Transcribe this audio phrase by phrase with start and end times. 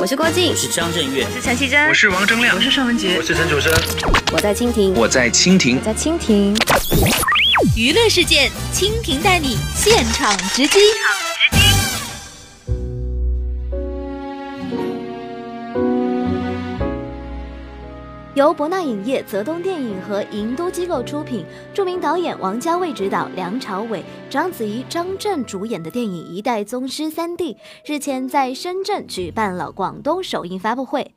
[0.00, 3.72] 我是郭靖，我是张震岳，我是陈绮贞，我是王铮亮，我是尚雯婕，我是陈楚生。
[4.32, 6.54] 我在蜻蜓，我在蜻蜓，在蜻蜓。
[7.74, 10.78] 娱乐事件，蜻蜓带你现场直击。
[18.34, 31.14] 由博纳影业、泽东电影和银都机构出品，著名导演王家卫执导，梁朝伟、章子怡、张震主演的电影《一代宗师》三 D 日前在深圳举办了广东首映发布会。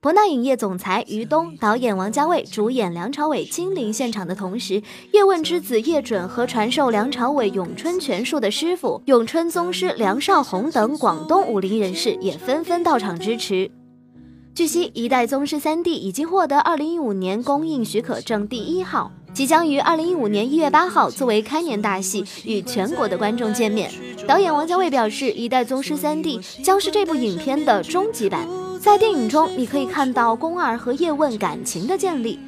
[0.00, 13.70] 博纳影业总裁于东、导演王家卫、主演梁朝伟亲临现场的同时，叶问之子叶准和传授梁朝伟咏春拳术的师傅咏春宗师梁少红等广东武林人士也纷纷到场支持。
[14.54, 23.90] 据悉，《一代宗师》3D 已经获得2015年公映许可证第一号，即将于2015年1月8号作为开年大戏与全国的观众见面。
[24.28, 28.46] 导演王家卫表示，《一代宗师》3D 将是这部影片的终极版。
[28.80, 32.38] 在电影中，你可以看到宫二和叶问感情的建立，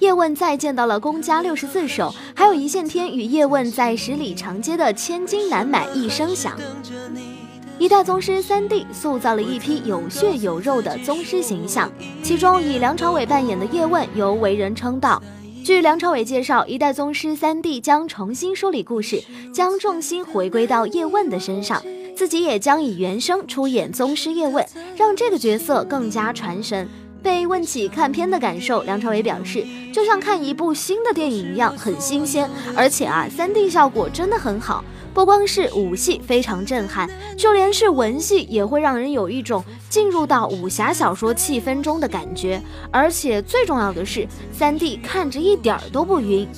[0.00, 6.58] 叶问再见到了宫家六十四手，还有一线天与叶问在十里长街的千金难买一声响。
[7.82, 11.90] 一代宗师三 D 塑造了一批有血有肉的宗师形象，
[12.22, 15.20] 其中以梁朝伟扮演的叶问尤为人称道。
[15.64, 19.20] 据梁朝伟介绍，一代宗师三 D 将重新梳理故事，
[19.52, 21.82] 将重心回归到叶问的身上，
[22.14, 24.64] 自己也将以原声出演宗师叶问，
[24.96, 26.88] 让这个角色更加传神。
[27.20, 34.84] 被问起看片的感受，梁朝伟表示，就像看一部新的电影一样，很新鲜，而且啊，三 D 效果真的很好。
[35.14, 42.60] 不光是武戏非常震撼，就连是文戏也会让人有一种进入到武侠小说气氛中的感觉。
[42.90, 46.48] 而且最重要的是，三 D 看着一点儿都不晕。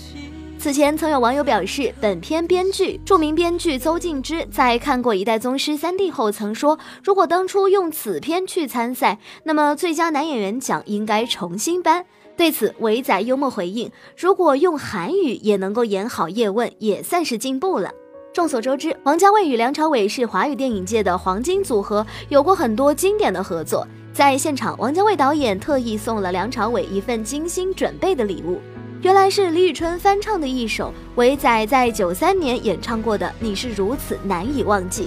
[0.57, 12.07] 此前曾有网友表示，本片编剧著名编剧邹静之在看过《一代宗师》三 D 后曾说，如果当初用此片去参赛，那么最佳男演员奖应该重新颁。
[12.37, 17.91] 对此，伟仔幽默回应：如果用韩语也能够演好叶问，也算是进步了。
[18.35, 23.87] 众所周知，王家卫与梁朝伟是华语电影界的黄金组合，有过很多经典的合作。
[24.13, 28.61] 在现场，王家卫导演特意送了梁朝伟一份精心准备的礼物，
[29.03, 35.05] 原来是李宇春翻唱的一首伟仔在九三年演唱过的《你是如此难以忘记》。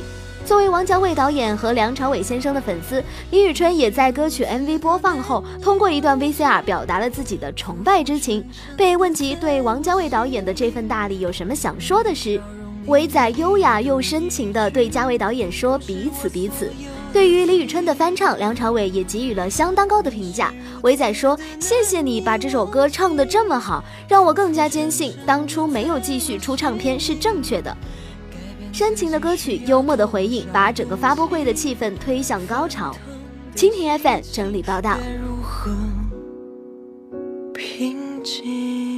[0.47, 8.47] 作为王家卫导演和梁朝伟先生的粉丝，李宇春也在歌曲 MV 播放后，通过一段 VCR 表达了自己的崇拜之情。
[8.77, 12.41] 被问及对王家卫导演的这份大礼有什么想说的时，
[12.87, 16.71] 伟仔优雅又深情地对嘉伟导演说：“彼此彼此。”
[17.11, 20.53] 对于李宇春的翻唱，梁朝伟也给予了相当高的评价。
[20.83, 27.75] 伟仔说：“谢谢你把这首歌唱得这么好，让我更加坚信当初没有继续出唱片是正确的。”
[28.71, 32.95] 深情的歌曲，幽默的回应，把整个发布会的气氛推向高潮。
[33.53, 34.97] 蜻蜓 FM 整理报道。
[37.53, 38.96] 平静